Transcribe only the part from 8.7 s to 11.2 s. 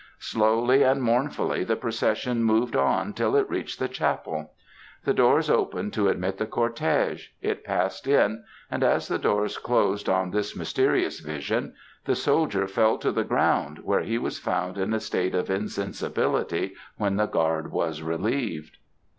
and as the doors closed on this mysterious